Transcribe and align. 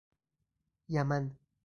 یمن 0.93 1.29